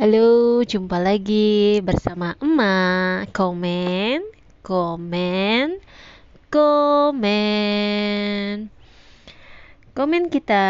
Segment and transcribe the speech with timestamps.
[0.00, 3.36] Halo, jumpa lagi bersama emak.
[3.36, 4.24] Komen,
[4.64, 5.76] komen,
[6.48, 7.36] komen.
[9.92, 10.64] Komen kita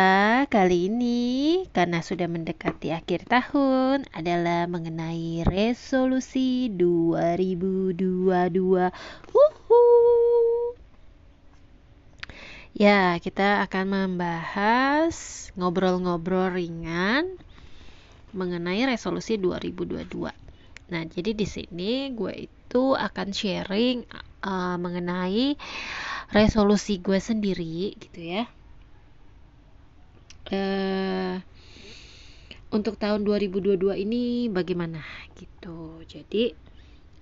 [0.51, 8.51] kali ini karena sudah mendekati akhir tahun adalah mengenai resolusi 2022.
[9.31, 9.83] Huhu.
[12.75, 15.15] Ya, kita akan membahas
[15.55, 17.39] ngobrol-ngobrol ringan
[18.33, 20.31] mengenai resolusi 2022.
[20.91, 24.03] Nah, jadi di sini gue itu akan sharing
[24.43, 25.55] uh, mengenai
[26.35, 28.45] resolusi gue sendiri gitu ya.
[30.51, 31.39] Uh,
[32.75, 35.03] untuk tahun 2022 ini bagaimana
[35.39, 36.03] gitu.
[36.07, 36.55] Jadi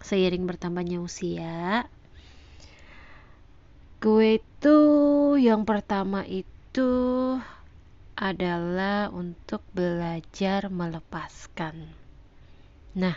[0.00, 1.84] seiring bertambahnya usia,
[3.98, 4.78] gue itu
[5.40, 6.90] yang pertama itu
[8.18, 11.86] adalah untuk belajar melepaskan.
[12.98, 13.14] Nah,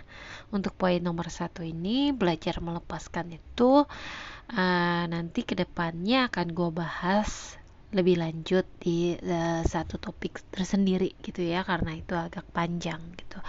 [0.54, 7.58] untuk poin nomor satu ini, belajar melepaskan itu uh, nanti ke depannya akan gue bahas
[7.90, 13.41] lebih lanjut di uh, satu topik tersendiri gitu ya, karena itu agak panjang gitu.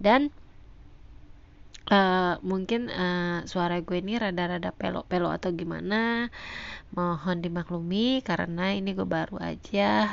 [0.00, 0.32] Dan
[1.92, 6.32] uh, mungkin uh, suara gue ini rada-rada pelok-pelok atau gimana,
[6.96, 10.08] mohon dimaklumi karena ini gue baru aja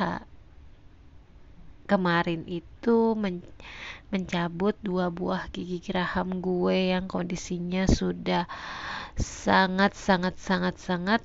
[1.88, 3.42] kemarin itu men
[4.12, 8.48] mencabut dua buah gigi geraham gue yang kondisinya sudah
[9.20, 11.22] sangat sangat sangat sangat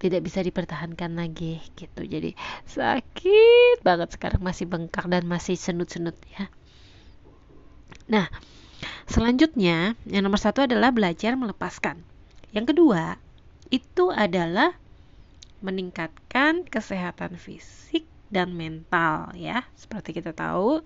[0.00, 2.02] tidak bisa dipertahankan lagi gitu.
[2.02, 2.32] Jadi
[2.64, 6.48] sakit banget sekarang masih bengkak dan masih senut-senut ya.
[8.08, 8.26] Nah
[9.06, 12.00] selanjutnya yang nomor satu adalah belajar melepaskan.
[12.50, 13.20] Yang kedua
[13.70, 14.74] itu adalah
[15.60, 19.66] meningkatkan kesehatan fisik dan mental ya.
[19.74, 20.80] Seperti kita tahu,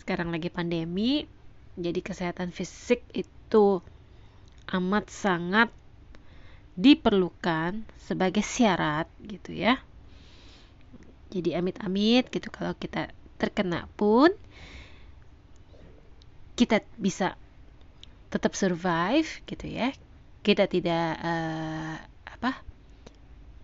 [0.00, 1.28] sekarang lagi pandemi,
[1.76, 3.84] jadi kesehatan fisik itu
[4.72, 5.68] amat sangat
[6.76, 9.80] diperlukan sebagai syarat gitu ya.
[11.30, 14.32] Jadi amit-amit gitu kalau kita terkena pun
[16.56, 17.36] kita bisa
[18.32, 19.92] tetap survive gitu ya.
[20.40, 22.65] Kita tidak uh, apa?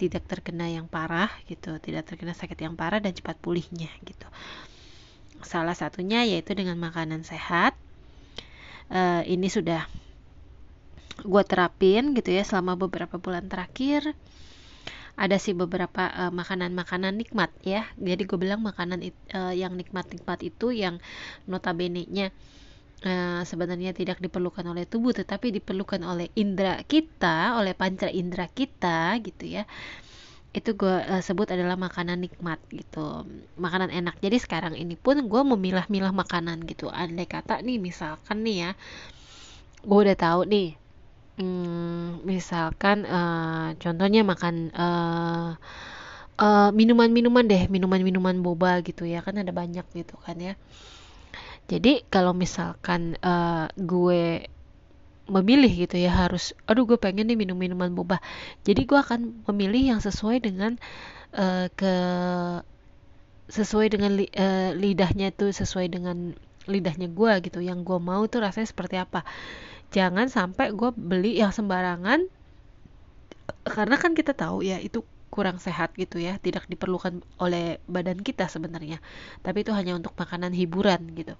[0.01, 4.27] Tidak terkena yang parah gitu, tidak terkena sakit yang parah dan cepat pulihnya gitu.
[5.43, 7.77] Salah satunya yaitu dengan makanan sehat.
[8.93, 9.89] Uh, ini sudah
[11.23, 14.17] gue terapin gitu ya selama beberapa bulan terakhir.
[15.13, 17.85] Ada sih beberapa uh, makanan-makanan nikmat ya.
[18.01, 19.05] Jadi gue bilang makanan
[19.37, 20.99] uh, yang nikmat-nikmat itu yang
[21.45, 22.33] notabene-nya
[23.03, 29.19] uh, sebenarnya tidak diperlukan oleh tubuh tetapi diperlukan oleh indera kita oleh panca indera kita
[29.23, 29.65] gitu ya.
[30.53, 33.25] Itu gue uh, sebut adalah makanan nikmat gitu.
[33.57, 34.21] Makanan enak.
[34.21, 36.93] Jadi sekarang ini pun gue memilah-milah makanan gitu.
[36.93, 38.73] Andai kata nih misalkan nih ya
[39.83, 40.79] gue udah tahu nih
[41.43, 45.59] hmm, misalkan uh, contohnya makan uh,
[46.39, 49.25] uh, minuman-minuman deh minuman-minuman boba gitu ya.
[49.27, 50.55] Kan ada banyak gitu kan ya
[51.73, 54.45] jadi kalau misalkan uh, gue
[55.33, 58.21] memilih gitu ya harus aduh gue pengen nih minum minuman boba.
[58.69, 60.77] Jadi gue akan memilih yang sesuai dengan
[61.33, 61.95] uh, ke
[63.49, 66.37] sesuai dengan li, uh, lidahnya tuh sesuai dengan
[66.69, 67.65] lidahnya gue gitu.
[67.65, 69.25] Yang gue mau tuh rasanya seperti apa.
[69.97, 72.29] Jangan sampai gue beli yang sembarangan
[73.65, 75.01] karena kan kita tahu ya itu
[75.33, 79.01] kurang sehat gitu ya tidak diperlukan oleh badan kita sebenarnya.
[79.41, 81.33] Tapi itu hanya untuk makanan hiburan gitu.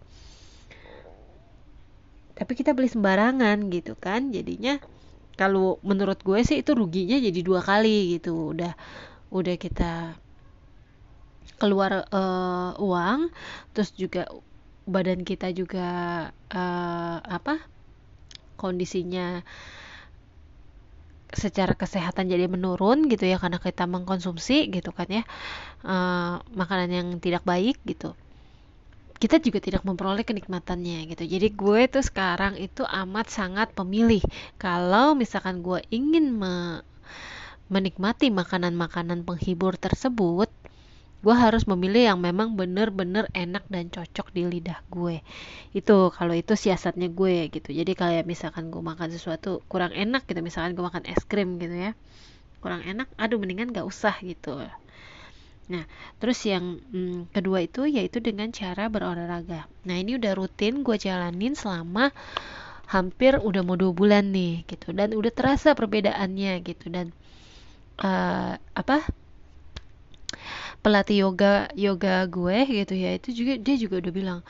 [2.33, 4.81] Tapi kita beli sembarangan gitu kan jadinya
[5.37, 8.57] kalau menurut gue sih itu ruginya jadi dua kali gitu.
[8.57, 8.73] Udah
[9.29, 10.17] udah kita
[11.61, 13.31] keluar uh, uang
[13.77, 14.27] terus juga
[14.89, 15.89] badan kita juga
[16.51, 17.63] uh, apa
[18.59, 19.47] kondisinya
[21.33, 25.25] secara kesehatan jadi menurun gitu ya karena kita mengkonsumsi gitu kan ya
[25.85, 28.13] uh, makanan yang tidak baik gitu.
[29.17, 31.23] Kita juga tidak memperoleh kenikmatannya gitu.
[31.23, 34.21] Jadi gue tuh sekarang itu amat sangat pemilih.
[34.59, 36.83] Kalau misalkan gue ingin me
[37.73, 40.53] menikmati makanan-makanan penghibur tersebut
[41.23, 45.23] gue harus memilih yang memang bener-bener enak dan cocok di lidah gue.
[45.71, 47.71] Itu kalau itu siasatnya gue gitu.
[47.71, 51.91] Jadi kayak misalkan gue makan sesuatu kurang enak gitu misalkan gue makan es krim gitu
[51.91, 51.93] ya
[52.63, 54.55] kurang enak aduh mendingan gak usah gitu.
[55.71, 55.85] Nah
[56.19, 59.67] terus yang hmm, kedua itu yaitu dengan cara berolahraga.
[59.87, 62.15] Nah ini udah rutin gue jalanin selama
[62.91, 64.95] hampir udah mau dua bulan nih gitu.
[64.95, 66.87] Dan udah terasa perbedaannya gitu.
[66.91, 67.11] Dan
[68.03, 69.07] uh, apa
[70.83, 74.41] pelatih yoga yoga gue gitu ya itu juga dia juga udah bilang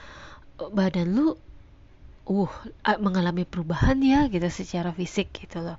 [0.73, 1.37] badan lu
[2.29, 2.53] uh
[3.03, 5.79] mengalami perubahan ya gitu secara fisik gitu loh.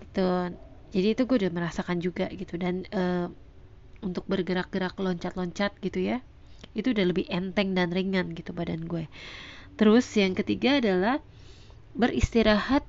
[0.00, 0.28] Gitu.
[0.92, 2.54] Jadi itu gue udah merasakan juga gitu.
[2.60, 3.26] Dan uh,
[4.02, 6.18] untuk bergerak-gerak loncat-loncat gitu ya
[6.72, 9.10] itu udah lebih enteng dan ringan gitu badan gue.
[9.76, 11.20] Terus yang ketiga adalah
[11.92, 12.84] beristirahat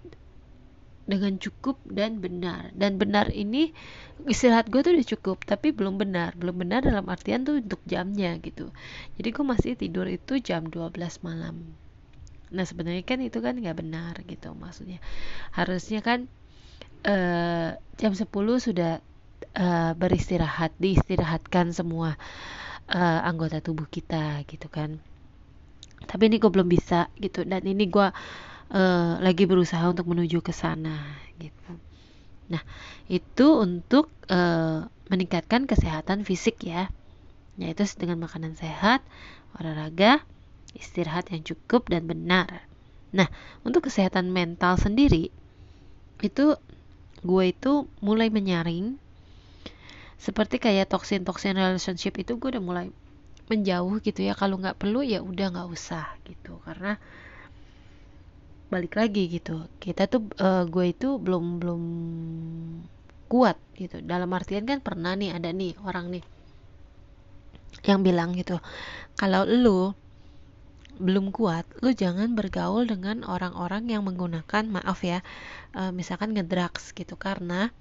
[1.04, 2.72] dengan cukup dan benar.
[2.72, 3.76] Dan benar ini
[4.24, 6.36] istirahat gue tuh udah cukup tapi belum benar.
[6.40, 8.72] Belum benar dalam artian tuh untuk jamnya gitu.
[9.20, 10.96] Jadi gue masih tidur itu jam 12
[11.28, 11.60] malam.
[12.54, 15.04] Nah sebenarnya kan itu kan nggak benar gitu maksudnya.
[15.52, 16.32] Harusnya kan
[17.04, 18.30] uh, jam 10
[18.62, 19.04] sudah
[19.60, 22.16] uh, beristirahat diistirahatkan semua
[22.88, 25.04] uh, anggota tubuh kita gitu kan.
[26.04, 27.44] Tapi ini gue belum bisa gitu.
[27.44, 28.08] Dan ini gue
[28.72, 31.74] uh, lagi berusaha untuk menuju ke sana gitu.
[32.52, 32.64] Nah,
[33.10, 36.88] itu untuk uh, meningkatkan kesehatan fisik ya.
[37.60, 39.06] Yaitu dengan makanan sehat,
[39.58, 40.24] olahraga,
[40.74, 42.66] istirahat yang cukup dan benar.
[43.14, 43.30] Nah,
[43.62, 45.30] untuk kesehatan mental sendiri
[46.24, 46.58] itu
[47.24, 48.98] gue itu mulai menyaring
[50.20, 52.88] seperti kayak toksin-toksin relationship itu gue udah mulai
[53.52, 56.96] menjauh gitu ya kalau nggak perlu ya udah nggak usah gitu karena
[58.74, 59.70] balik lagi gitu.
[59.78, 61.84] Kita tuh uh, gue itu belum belum
[63.30, 64.02] kuat gitu.
[64.02, 66.26] Dalam artian kan pernah nih ada nih orang nih
[67.84, 68.62] yang bilang gitu
[69.18, 69.92] kalau lu
[71.02, 75.26] belum kuat lu jangan bergaul dengan orang-orang yang menggunakan maaf ya
[75.74, 77.18] uh, misalkan ngedrugs gitu.
[77.18, 77.74] Karena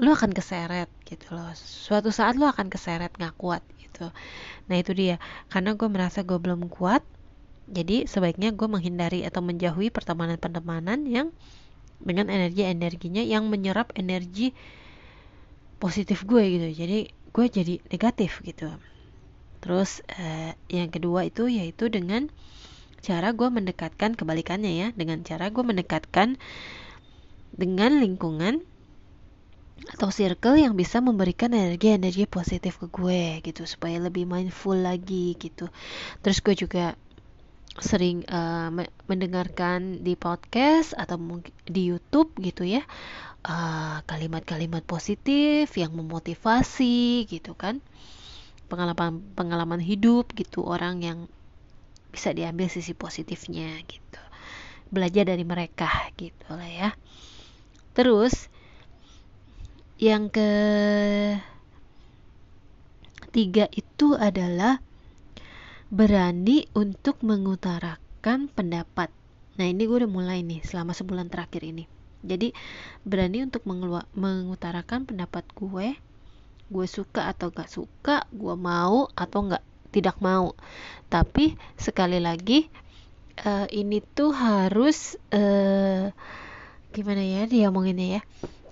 [0.00, 1.52] lu akan keseret gitu loh.
[1.56, 4.08] Suatu saat lu akan keseret nggak kuat gitu.
[4.68, 5.16] Nah itu dia.
[5.52, 7.04] Karena gue merasa gue belum kuat
[7.68, 11.28] jadi sebaiknya gue menghindari atau menjauhi pertemanan-pertemanan yang
[12.00, 14.56] dengan energi-energinya yang menyerap energi
[15.82, 16.68] positif gue gitu.
[16.84, 18.72] Jadi gue jadi negatif gitu.
[19.60, 22.30] Terus eh, yang kedua itu yaitu dengan
[22.98, 26.38] cara gue mendekatkan kebalikannya ya, dengan cara gue mendekatkan
[27.54, 28.62] dengan lingkungan
[29.94, 35.70] atau circle yang bisa memberikan energi-energi positif ke gue gitu supaya lebih mindful lagi gitu.
[36.22, 36.98] Terus gue juga
[37.78, 38.70] sering uh,
[39.06, 42.82] mendengarkan di podcast atau mungkin di YouTube gitu ya.
[43.48, 44.04] Kalimat
[44.44, 47.80] kalimat-kalimat positif yang memotivasi gitu kan.
[48.68, 51.18] Pengalaman pengalaman hidup gitu orang yang
[52.12, 54.20] bisa diambil sisi positifnya gitu.
[54.92, 55.88] Belajar dari mereka
[56.20, 56.90] gitu lah ya.
[57.96, 58.52] Terus
[59.96, 60.50] yang ke
[63.32, 64.80] tiga itu adalah
[65.88, 69.08] berani untuk mengutarakan pendapat.
[69.56, 71.88] Nah ini gue udah mulai nih selama sebulan terakhir ini.
[72.20, 72.52] Jadi
[73.06, 73.64] berani untuk
[74.14, 75.96] mengutarakan pendapat gue,
[76.68, 79.64] gue suka atau gak suka, gue mau atau gak
[79.94, 80.52] tidak mau.
[81.08, 82.68] Tapi sekali lagi
[83.46, 86.12] uh, ini tuh harus uh,
[86.92, 88.22] gimana ya dia omonginnya ya.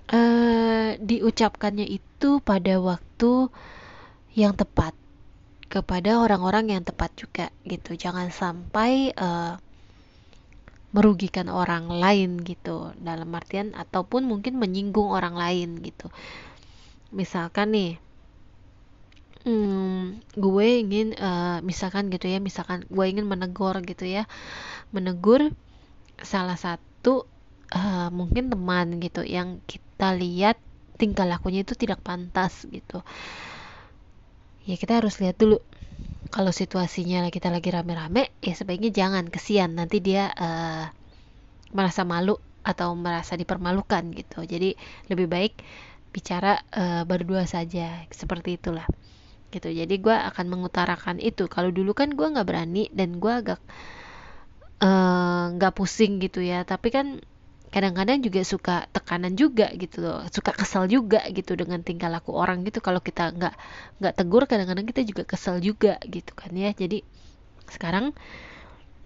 [0.07, 3.51] Uh, diucapkannya itu pada waktu
[4.37, 4.95] yang tepat
[5.67, 7.95] kepada orang-orang yang tepat juga gitu.
[7.95, 9.59] Jangan sampai uh,
[10.95, 12.95] merugikan orang lain gitu.
[12.97, 16.07] Dalam artian ataupun mungkin menyinggung orang lain gitu.
[17.11, 17.91] Misalkan nih
[19.43, 24.23] hmm, gue ingin uh, misalkan gitu ya misalkan gue ingin menegur gitu ya.
[24.95, 25.51] Menegur
[26.23, 27.27] salah satu
[27.75, 30.57] uh, mungkin teman gitu yang kita lihat
[30.97, 33.05] tingkah lakunya itu tidak pantas gitu
[34.67, 35.63] ya kita harus lihat dulu
[36.27, 39.79] kalau situasinya kita lagi rame-rame ya sebaiknya jangan kesian.
[39.79, 40.91] Nanti dia uh,
[41.71, 42.35] merasa malu
[42.67, 44.43] atau merasa dipermalukan gitu.
[44.43, 44.75] Jadi
[45.07, 45.53] lebih baik
[46.11, 48.83] bicara uh, berdua saja seperti itulah.
[49.55, 49.71] Gitu.
[49.71, 51.47] Jadi gue akan mengutarakan itu.
[51.47, 53.63] Kalau dulu kan gue nggak berani dan gue agak
[54.83, 56.67] eh, nggak uh, pusing gitu ya.
[56.67, 57.23] Tapi kan
[57.67, 62.63] kadang-kadang juga suka tekanan juga gitu loh suka kesal juga gitu dengan tingkah laku orang
[62.63, 62.79] gitu.
[62.79, 63.53] Kalau kita nggak
[63.99, 66.71] nggak tegur kadang-kadang kita juga kesal juga gitu kan ya.
[66.71, 67.03] Jadi
[67.67, 68.15] sekarang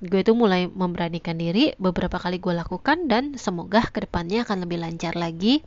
[0.02, 4.82] gue tuh mulai memberanikan diri beberapa kali gue lakukan dan semoga ke depannya akan lebih
[4.82, 5.66] lancar lagi.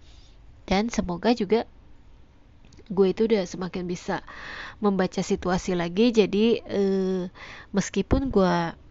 [0.65, 1.69] Dan semoga juga
[2.89, 4.23] gue itu udah semakin bisa
[4.79, 6.15] membaca situasi lagi.
[6.15, 7.27] Jadi eh,
[7.75, 8.84] meskipun gue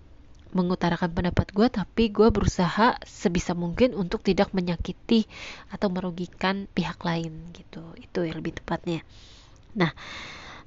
[0.53, 5.25] mengutarakan pendapat gue tapi gue berusaha sebisa mungkin untuk tidak menyakiti
[5.74, 7.81] atau merugikan pihak lain gitu.
[7.98, 9.01] Itu yang lebih tepatnya.
[9.74, 9.91] Nah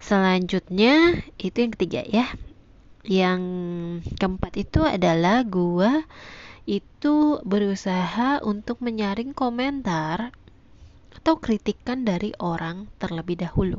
[0.02, 2.26] selanjutnya itu yang ketiga ya.
[3.06, 3.42] Yang
[4.18, 6.02] keempat itu adalah gue
[6.66, 10.34] itu berusaha untuk menyaring komentar
[11.14, 13.78] atau kritikan dari orang terlebih dahulu.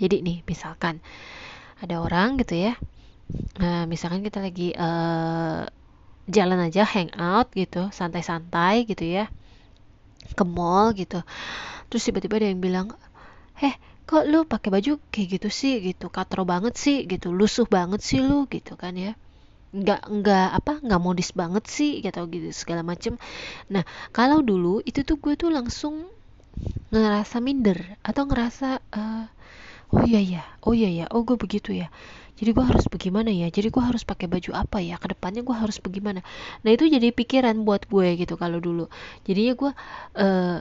[0.00, 1.04] Jadi nih misalkan
[1.84, 2.74] ada orang gitu ya
[3.54, 5.62] nah misalkan kita lagi uh,
[6.26, 9.28] jalan aja hangout gitu santai-santai gitu ya
[10.34, 11.20] ke mall gitu.
[11.92, 12.96] Terus tiba-tiba ada yang bilang
[13.60, 13.76] heh
[14.08, 15.78] kok lu pakai baju kayak gitu sih?
[15.84, 19.12] Gitu katro banget sih gitu lusuh banget sih lu gitu kan ya.
[19.76, 23.20] Nggak nggak apa nggak modis banget sih gitu gitu segala macem.
[23.68, 23.84] Nah
[24.16, 26.08] kalau dulu itu tuh gue tuh langsung
[26.88, 29.26] ngerasa minder atau ngerasa uh,
[29.94, 31.90] oh iya ya oh iya ya oh gue begitu ya
[32.34, 33.46] jadi gue harus bagaimana ya?
[33.46, 34.98] Jadi gue harus pakai baju apa ya?
[34.98, 36.26] Ke depannya gue harus bagaimana?
[36.66, 38.90] Nah itu jadi pikiran buat gue gitu kalau dulu.
[39.22, 39.70] Jadinya gue
[40.18, 40.58] uh,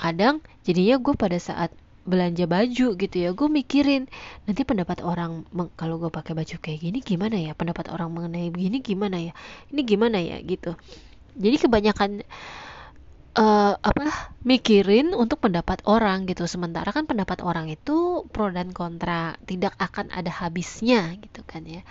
[0.00, 1.68] kadang jadinya gue pada saat
[2.06, 4.06] belanja baju gitu ya gue mikirin
[4.46, 5.42] nanti pendapat orang
[5.74, 7.52] kalau gue pakai baju kayak gini gimana ya?
[7.52, 9.36] Pendapat orang mengenai begini gimana ya?
[9.68, 10.40] Ini gimana ya?
[10.40, 10.72] Gitu.
[11.36, 12.24] Jadi kebanyakan
[13.36, 16.48] uh, apa mikirin untuk pendapat orang gitu.
[16.48, 21.84] Sementara kan pendapat orang itu pro dan kontra tidak akan ada habisnya gitu kan ya.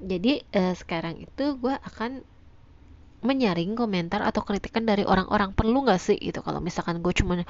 [0.00, 2.24] Jadi uh, sekarang itu gue akan
[3.18, 5.50] menyaring komentar atau kritikan dari orang-orang.
[5.52, 6.40] Perlu nggak sih gitu?
[6.40, 7.42] Kalau misalkan gue cuman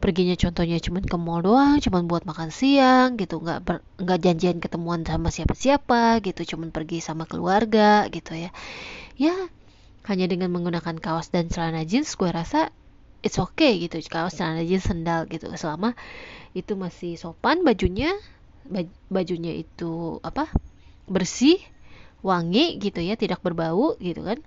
[0.00, 3.62] perginya contohnya cuman ke mall doang cuman buat makan siang gitu nggak
[4.02, 8.50] nggak janjian ketemuan sama siapa-siapa gitu cuman pergi sama keluarga gitu ya.
[9.14, 9.32] Ya
[10.04, 12.68] hanya dengan menggunakan kaos dan celana jeans gue rasa
[13.24, 14.00] it's okay gitu.
[14.04, 15.48] Kaos celana jeans sendal gitu.
[15.56, 15.96] Selama
[16.52, 18.12] itu masih sopan bajunya
[19.12, 20.48] bajunya itu apa
[21.04, 21.60] bersih
[22.24, 24.40] wangi gitu ya tidak berbau gitu kan.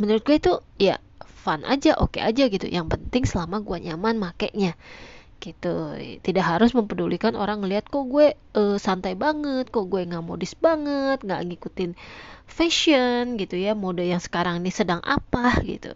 [0.00, 2.68] Menurut gue itu ya fun aja oke okay aja gitu.
[2.68, 4.76] Yang penting selama gue nyaman makainya
[5.42, 5.98] gitu.
[6.22, 11.18] Tidak harus mempedulikan orang ngelihat kok gue uh, santai banget kok gue nggak modis banget
[11.26, 11.98] nggak ngikutin
[12.46, 15.90] fashion gitu ya mode yang sekarang ini sedang apa gitu.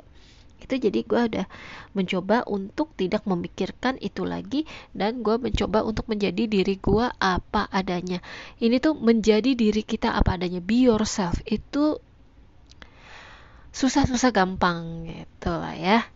[0.58, 1.46] Itu jadi gue udah
[1.94, 8.18] mencoba untuk tidak memikirkan itu lagi dan gue mencoba untuk menjadi diri gue apa adanya.
[8.58, 10.58] Ini tuh menjadi diri kita apa adanya.
[10.58, 11.38] Be yourself.
[11.46, 12.02] Itu
[13.76, 16.15] susah-susah gampang gitu lah ya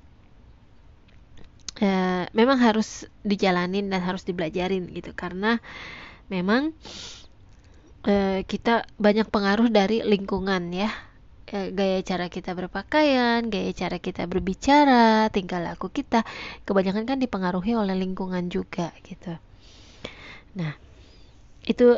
[1.81, 1.91] e,
[2.37, 5.17] memang harus dijalanin dan harus dibelajarin gitu.
[5.17, 5.57] Karena
[6.29, 6.77] memang
[8.05, 10.93] e, kita banyak pengaruh dari lingkungan ya.
[11.51, 16.23] E, gaya cara kita berpakaian gaya cara kita berbicara tingkah laku kita
[16.63, 19.35] kebanyakan kan dipengaruhi oleh lingkungan juga gitu.
[20.55, 20.79] Nah
[21.67, 21.97] itu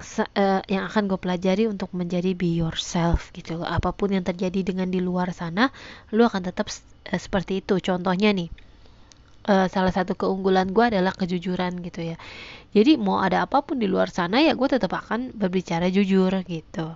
[0.00, 4.90] uh, yang akan gue pelajari untuk menjadi be yourself gitu apa pun yang terjadi dengan
[4.90, 5.70] di luar sana
[6.10, 6.70] lu akan tetap
[7.10, 7.78] uh, seperti itu.
[7.78, 8.50] Contohnya nih
[9.48, 12.16] uh, salah satu keunggulan gue adalah kejujuran gitu ya.
[12.74, 16.86] Jadi mau ada apa pun di luar sana ya gue tetap akan berbicara jujur gitu.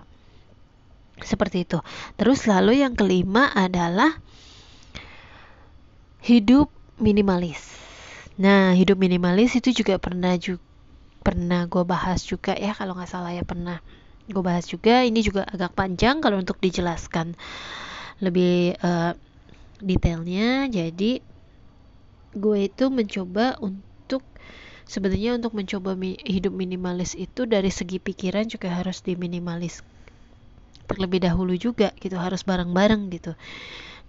[1.19, 1.79] Seperti itu.
[2.15, 4.19] Terus lalu yang kelima adalah
[6.23, 7.75] hidup minimalis.
[8.39, 10.63] Nah hidup minimalis itu juga pernah juga
[11.19, 13.83] pernah gue bahas juga ya kalau nggak salah ya pernah
[14.29, 15.03] gue bahas juga.
[15.03, 17.33] Ini juga agak panjang kalau untuk dijelaskan
[18.23, 19.13] lebih uh,
[19.81, 20.67] detailnya.
[20.69, 21.21] Jadi
[22.35, 24.21] gue itu mencoba untuk
[24.85, 29.85] sebenarnya untuk mencoba mi hidup minimalis itu dari segi pikiran juga harus diminimalis
[30.89, 33.37] terlebih dahulu juga gitu harus bareng-bareng gitu.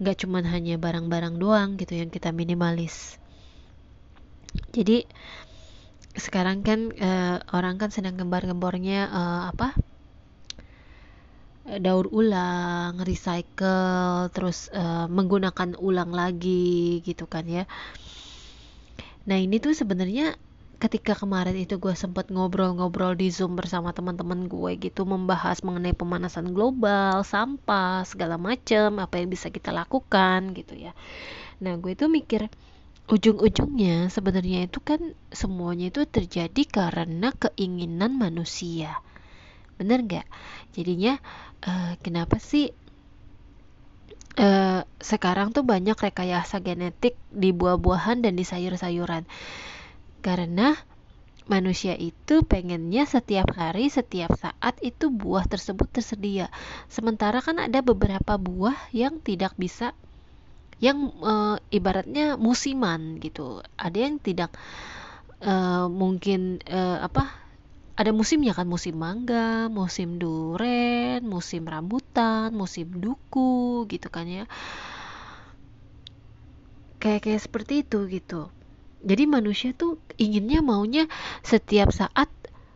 [0.01, 3.21] Nggak cuman hanya barang-barang doang gitu yang kita minimalis.
[4.73, 5.05] Jadi
[6.21, 9.73] sekarang kan uh, orang kan sedang gembar-gembornya uh, apa
[11.79, 17.65] daur ulang, recycle, terus uh, menggunakan ulang lagi gitu kan ya.
[19.29, 20.35] Nah ini tuh sebenarnya
[20.81, 26.57] ketika kemarin itu gue sempat ngobrol-ngobrol di zoom bersama teman-teman gue gitu membahas mengenai pemanasan
[26.57, 30.97] global, sampah, segala macam apa yang bisa kita lakukan gitu ya.
[31.61, 32.49] Nah gue itu mikir
[33.11, 39.03] ujung-ujungnya sebenarnya itu kan semuanya itu terjadi karena keinginan manusia.
[39.75, 40.27] Bener nggak?
[40.79, 41.19] Jadinya
[41.67, 42.71] uh, kenapa sih
[44.39, 49.27] uh, sekarang tuh banyak rekayasa genetik di buah-buahan dan di sayur-sayuran?
[50.23, 50.79] Karena
[51.51, 56.47] manusia itu pengennya setiap hari, setiap saat itu buah tersebut tersedia.
[56.87, 59.99] Sementara kan ada beberapa buah yang tidak bisa
[60.81, 63.61] yang uh, ibaratnya musiman gitu.
[63.77, 64.51] Ada yang tidak
[65.45, 67.29] uh, mungkin uh, apa
[68.01, 74.45] ada musimnya kan musim mangga musim duren musim rambutan musim duku gitu kan ya.
[77.01, 78.49] Kayak kayak seperti itu gitu.
[79.01, 81.09] Jadi manusia tuh inginnya maunya
[81.41, 82.29] setiap saat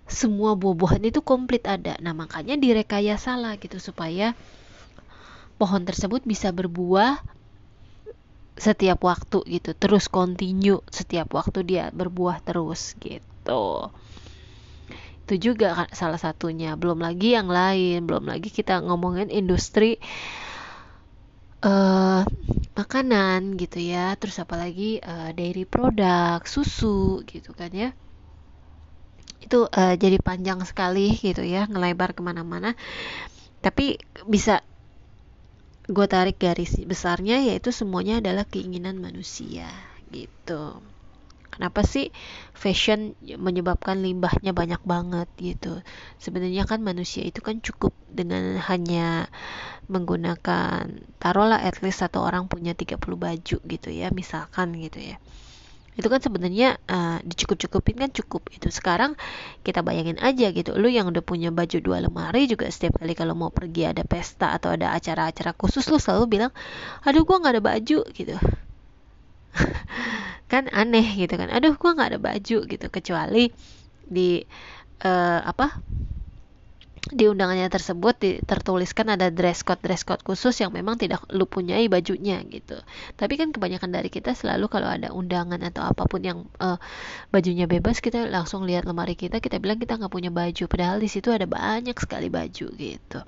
[0.04, 1.96] semua buah-buahan itu komplit ada.
[2.04, 4.37] Nah makanya direkayasa lah gitu supaya
[5.56, 7.20] pohon tersebut bisa berbuah
[8.54, 13.90] setiap waktu gitu terus continue setiap waktu dia berbuah terus gitu.
[15.25, 16.78] Itu juga kan salah satunya.
[16.78, 19.99] Belum lagi yang lain belum lagi kita ngomongin industri
[21.66, 22.23] uh,
[22.78, 24.14] makanan gitu ya.
[24.14, 27.90] Terus apalagi uh, dairy produk susu gitu kan ya.
[29.42, 32.78] Itu uh, jadi panjang sekali gitu ya ngelebar ke mana-mana.
[33.64, 33.99] Tapi
[34.30, 34.62] bisa
[35.84, 39.68] gue tarik garis besarnya yaitu semuanya adalah keinginan manusia
[40.08, 40.80] gitu.
[41.54, 42.10] Kenapa sih
[42.50, 45.86] fashion menyebabkan limbahnya banyak banget gitu?
[46.18, 49.30] Sebenarnya kan manusia itu kan cukup dengan hanya
[49.86, 55.16] menggunakan taruhlah at least satu orang punya 30 baju gitu ya misalkan gitu ya
[55.94, 59.14] itu kan sebenarnya uh, dicukup-cukupin kan cukup itu sekarang
[59.62, 63.38] kita bayangin aja gitu lu yang udah punya baju dua lemari juga setiap kali kalau
[63.38, 66.52] mau pergi ada pesta atau ada acara-acara khusus lu selalu bilang
[67.06, 68.36] aduh gua nggak ada baju gitu.
[70.50, 71.48] Kan aneh gitu kan.
[71.48, 72.86] Aduh gua nggak ada baju gitu.
[72.90, 73.48] Kecuali
[74.04, 74.42] di
[75.02, 75.80] uh, apa
[77.04, 81.44] di undangannya tersebut di, tertuliskan ada dress code dress code khusus yang memang tidak lu
[81.44, 82.80] punyai bajunya gitu.
[83.20, 86.80] Tapi kan kebanyakan dari kita selalu kalau ada undangan atau apa pun yang uh,
[87.28, 90.64] bajunya bebas kita langsung lihat lemari kita kita bilang kita nggak punya baju.
[90.64, 93.20] Padahal di situ ada banyak sekali baju gitu.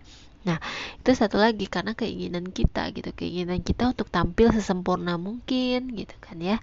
[0.47, 0.63] Nah,
[1.03, 6.39] itu satu lagi karena keinginan kita gitu, keinginan kita untuk tampil sesempurna mungkin gitu kan
[6.39, 6.63] ya.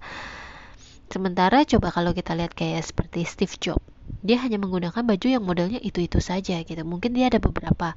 [1.12, 3.84] Sementara coba kalau kita lihat kayak seperti Steve Jobs,
[4.24, 6.82] dia hanya menggunakan baju yang modelnya itu-itu saja gitu.
[6.82, 7.92] Mungkin dia ada beberapa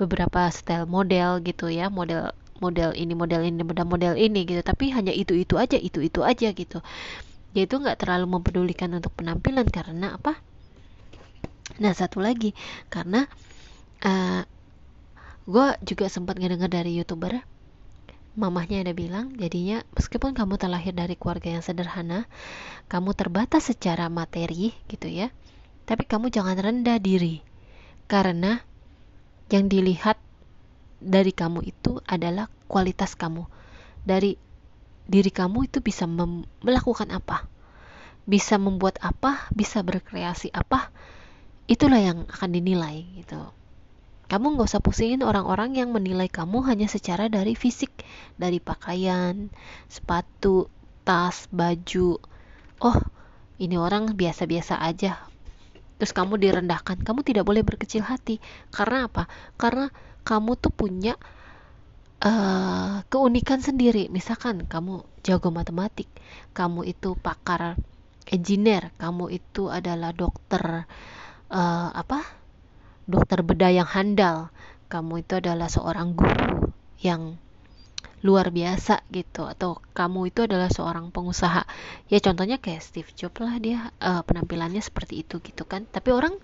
[0.00, 2.32] beberapa style model gitu ya, model
[2.64, 4.64] model ini model ini model model ini gitu.
[4.64, 6.80] Tapi hanya itu itu aja itu itu aja gitu.
[7.52, 10.40] Dia itu nggak terlalu mempedulikan untuk penampilan karena apa?
[11.76, 12.56] Nah satu lagi
[12.88, 13.28] karena
[14.00, 14.48] uh,
[15.44, 17.36] gue juga sempat ngedenger dari youtuber
[18.36, 22.28] mamahnya ada bilang jadinya meskipun kamu terlahir dari keluarga yang sederhana
[22.92, 25.32] kamu terbatas secara materi gitu ya
[25.86, 27.40] tapi kamu jangan rendah diri.
[28.10, 28.58] Karena
[29.48, 30.18] yang dilihat
[30.98, 33.46] dari kamu itu adalah kualitas kamu.
[34.02, 34.34] Dari
[35.06, 37.46] diri kamu itu bisa melakukan apa?
[38.26, 39.46] Bisa membuat apa?
[39.54, 40.90] Bisa berkreasi apa?
[41.70, 43.38] Itulah yang akan dinilai gitu.
[44.26, 47.94] Kamu nggak usah pusingin orang-orang yang menilai kamu hanya secara dari fisik,
[48.34, 49.54] dari pakaian,
[49.86, 50.66] sepatu,
[51.06, 52.18] tas, baju.
[52.82, 52.98] Oh,
[53.62, 55.30] ini orang biasa-biasa aja.
[55.96, 58.40] Terus kamu direndahkan, kamu tidak boleh berkecil hati.
[58.68, 59.28] Karena apa?
[59.56, 59.88] Karena
[60.26, 61.16] kamu tuh punya
[62.20, 64.12] uh, keunikan sendiri.
[64.12, 66.08] Misalkan kamu jago matematik,
[66.52, 67.80] kamu itu pakar
[68.28, 70.84] engineer, kamu itu adalah dokter
[71.48, 72.46] uh, apa?
[73.06, 74.50] dokter bedah yang handal
[74.90, 76.70] kamu itu adalah seorang guru
[77.02, 77.38] yang
[78.26, 79.46] luar biasa gitu.
[79.46, 81.62] Atau kamu itu adalah seorang pengusaha.
[82.10, 85.86] Ya contohnya kayak Steve Jobs lah dia uh, penampilannya seperti itu gitu kan.
[85.86, 86.34] Tapi orang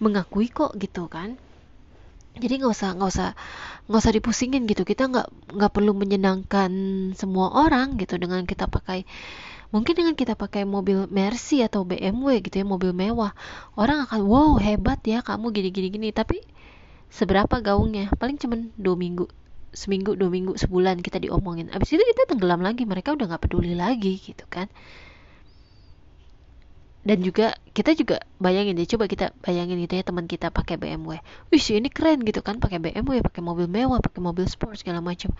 [0.00, 1.36] mengakui kok gitu kan.
[2.34, 3.28] Jadi nggak usah nggak usah
[3.86, 4.82] nggak usah dipusingin gitu.
[4.88, 6.72] Kita nggak nggak perlu menyenangkan
[7.14, 9.04] semua orang gitu dengan kita pakai
[9.70, 13.36] mungkin dengan kita pakai mobil Mercy atau BMW gitu ya mobil mewah.
[13.76, 16.08] Orang akan wow hebat ya kamu gini gini gini.
[16.10, 16.42] Tapi
[17.12, 18.10] seberapa gaungnya?
[18.18, 19.43] Paling cuman dua minggu
[19.74, 21.68] seminggu dua minggu sebulan kita diomongin.
[21.74, 24.70] Abis itu kita tenggelam lagi mereka udah nggak peduli lagi gitu kan.
[27.04, 31.20] Dan juga kita juga bayangin deh coba kita bayangin gitu ya teman kita pakai BMW
[31.52, 35.36] wih ini keren gitu kan pakai BMW pakai mobil mewah pakai mobil sport segala macam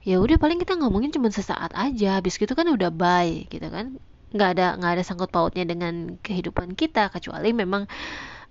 [0.00, 2.20] ya udah paling kita ngomongin cuma sesaat aja.
[2.20, 4.00] Habis gitu kan udah bye gitu kan.
[4.30, 7.84] Nggak ada nggak ada sangkut pautnya dengan kehidupan kita kecuali memang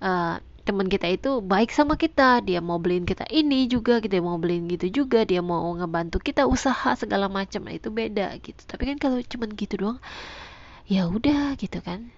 [0.04, 0.36] uh,
[0.70, 2.46] teman kita itu baik sama kita.
[2.46, 5.26] Dia mau beliin kita ini juga kita mau beliin gitu juga.
[5.26, 7.66] Dia mau ngebantu kita usaha segala macam.
[7.66, 8.62] Nah itu beda gitu.
[8.70, 10.00] Tapi kan kalau cuma gitu doang
[10.86, 12.14] ya udah gitu kan.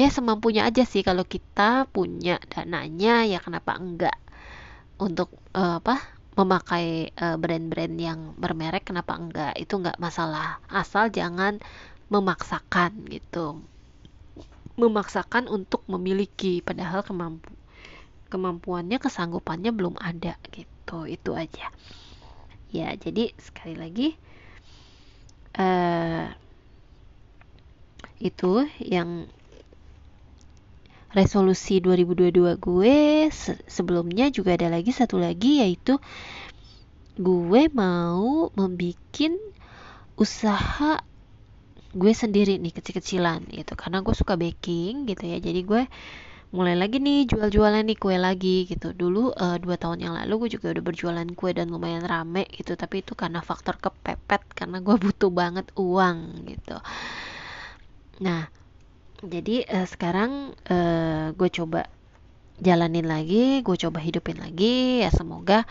[0.00, 4.16] Ya semampunya aja sih kalau kita punya dananya ya kenapa enggak
[4.96, 6.00] untuk uh, apa
[6.32, 9.52] memakai eh, brand-brand yang bermerek kenapa enggak?
[9.60, 10.64] Itu enggak masalah.
[10.72, 11.60] Asal jangan
[12.08, 13.60] memaksakan gitu
[14.82, 17.52] memaksakan untuk memiliki padahal kemampu
[18.32, 21.04] kemampuannya kesanggupannya belum ada gitu.
[21.04, 21.68] Itu aja.
[22.72, 24.16] Ya jadi sekali lagi
[25.60, 26.32] uh,
[28.22, 29.28] itu yang
[31.12, 32.96] resolusi 2022 gue
[33.28, 36.00] se sebelumnya juga ada lagi satu lagi yaitu
[37.20, 39.36] gue mau membuat
[40.16, 41.04] usaha
[41.92, 43.72] gue sendiri nih kecil-kecilan gitu.
[43.76, 45.38] Karena gue suka baking gitu ya.
[45.38, 45.82] Jadi gue
[46.52, 48.92] mulai lagi nih jual-jualan nih kue lagi gitu.
[48.92, 52.76] Dulu uh, dua tahun yang lalu gue juga udah berjualan kue dan lumayan rame gitu.
[52.76, 56.76] Tapi itu karena faktor kepepet karena gue butuh banget uang gitu.
[58.24, 58.48] Nah
[59.22, 61.88] jadi uh, sekarang uh, gue coba
[62.62, 65.04] jalanin lagi gue coba hidupin lagi.
[65.04, 65.64] Ya semoga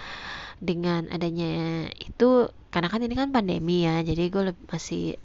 [0.62, 5.18] dengan adanya itu karena kan ini kan pandemi ya jadi gue masih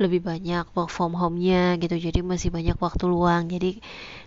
[0.00, 1.96] lebih banyak work from home-nya gitu.
[1.96, 3.48] Jadi masih banyak waktu luang.
[3.48, 3.80] Jadi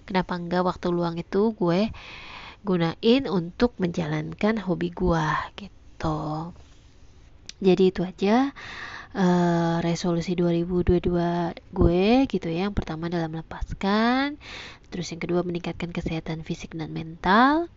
[0.06, 1.90] kenapa enggak waktu luang itu gue
[2.66, 6.52] gunain untuk menjalankan hobi gue gitu.
[7.60, 8.56] Jadi itu aja
[9.16, 11.06] uh, resolusi 2022
[11.76, 12.68] gue gitu ya.
[12.68, 14.40] Yang pertama adalah melepaskan
[14.90, 17.70] terus yang kedua meningkatkan kesehatan fisik dan mental.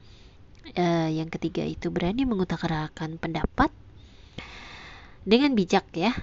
[0.79, 3.75] Uh, yang ketiga itu berani mengutarakan pendapat
[5.27, 6.15] dengan bijak ya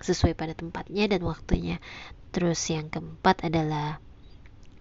[0.00, 1.82] sesuai pada tempatnya dan waktunya
[2.30, 3.98] terus yang keempat adalah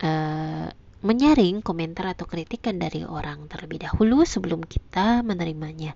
[0.04, 0.70] uh,
[1.06, 5.94] menyaring komentar atau kritikan dari orang terlebih dahulu sebelum kita menerimanya.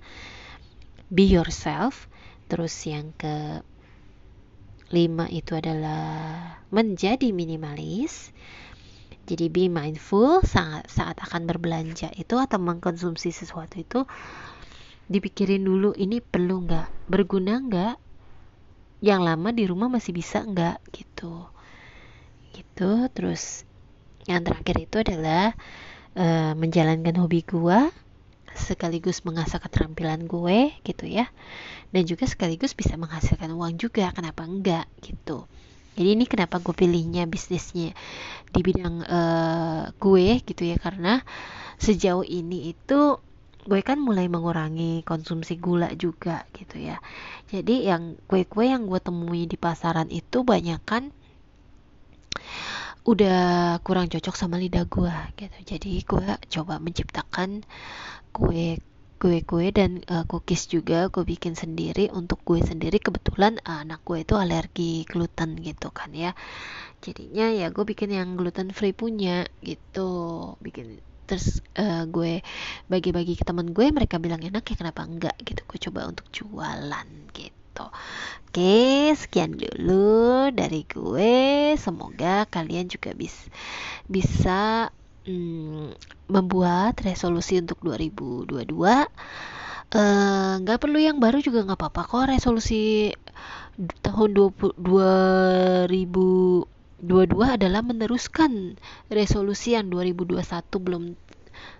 [1.09, 2.07] Be yourself.
[2.47, 3.65] Terus yang ke
[4.91, 8.29] lima itu adalah menjadi minimalis.
[9.25, 14.03] Jadi be mindful saat saat akan berbelanja itu atau mengkonsumsi sesuatu itu
[15.07, 17.95] dipikirin dulu ini perlu nggak, berguna nggak,
[19.01, 20.77] yang lama di rumah masih bisa nggak?
[20.93, 21.33] Gitu,
[22.53, 22.91] gitu.
[23.11, 23.65] Terus
[24.29, 25.57] yang terakhir itu adalah
[26.13, 27.89] uh, menjalankan hobi gue
[28.51, 31.25] sekaligus mengasah keterampilan gue gitu ya.
[31.89, 35.49] Dan juga sekaligus bisa menghasilkan uang juga kenapa enggak gitu.
[35.97, 37.91] Jadi ini kenapa gue pilihnya bisnisnya
[38.53, 40.77] di bidang uh, gue gitu ya.
[40.77, 41.19] Karena
[41.81, 43.17] sejauh ini itu
[43.61, 46.97] gue kan mulai mengurangi konsumsi gula juga gitu ya.
[47.53, 51.13] Jadi yang kue-kue yang gue temui di pasaran itu banyak kan
[53.01, 55.57] udah kurang cocok sama lidah gue gitu.
[55.77, 57.65] Jadi gue coba menciptakan
[58.33, 58.77] kue
[59.21, 62.09] kue-kue dan uh, cookies juga gue bikin sendiri.
[62.09, 66.33] Untuk gue sendiri kebetulan uh, anak gue itu alergi gluten gitu kan ya.
[67.05, 70.09] Jadinya ya gue bikin yang gluten free punya gitu.
[70.57, 72.43] Bikin terus uh, gue
[72.91, 77.07] bagi-bagi ke temen gue mereka bilang enak ya kenapa enggak gitu gue coba untuk jualan
[77.31, 77.87] gitu.
[78.51, 81.71] Oke, sekian dulu dari gue.
[81.79, 83.47] Semoga kalian juga bis,
[84.11, 84.91] bisa
[85.23, 85.95] hmm,
[86.27, 88.51] membuat resolusi untuk 2022.
[89.91, 93.15] Eh, nggak uh, perlu yang baru juga nggak apa-apa kok resolusi
[94.03, 94.75] tahun 20,
[97.01, 98.77] 2022 adalah meneruskan
[99.09, 100.41] resolusi yang 2021
[100.77, 101.03] belum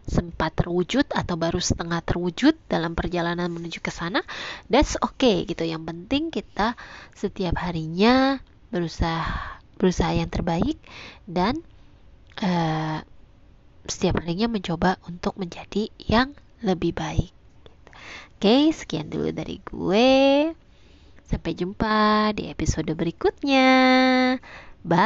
[0.06, 4.26] sempat terwujud atau baru setengah terwujud dalam perjalanan menuju ke sana,
[4.68, 5.62] that's okay gitu.
[5.62, 6.74] Yang penting kita
[7.14, 8.42] setiap harinya
[8.74, 10.78] berusaha berusaha yang terbaik
[11.26, 11.62] dan
[12.42, 13.02] uh,
[13.90, 17.34] setiap harinya mencoba untuk menjadi yang lebih baik.
[18.38, 20.10] Oke, sekian dulu dari gue.
[21.30, 23.70] Sampai jumpa di episode berikutnya.
[24.84, 25.02] Bye.